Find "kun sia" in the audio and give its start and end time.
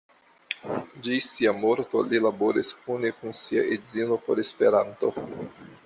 3.21-3.67